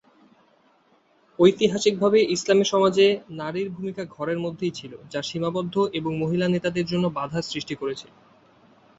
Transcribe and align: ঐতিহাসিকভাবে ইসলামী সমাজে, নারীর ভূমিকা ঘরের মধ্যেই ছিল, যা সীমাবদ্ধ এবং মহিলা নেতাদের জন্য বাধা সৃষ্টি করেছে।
ঐতিহাসিকভাবে 1.39 2.19
ইসলামী 2.35 2.65
সমাজে, 2.65 3.07
নারীর 3.31 3.67
ভূমিকা 3.69 4.03
ঘরের 4.11 4.39
মধ্যেই 4.39 4.73
ছিল, 4.75 4.93
যা 5.11 5.21
সীমাবদ্ধ 5.21 5.75
এবং 5.93 6.11
মহিলা 6.17 6.47
নেতাদের 6.47 6.85
জন্য 6.85 7.05
বাধা 7.17 7.39
সৃষ্টি 7.41 7.75
করেছে। 7.75 8.07